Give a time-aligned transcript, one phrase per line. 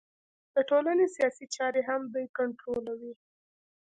[0.53, 3.13] د ټولنې سیاسي چارې هم دوی کنټرولوي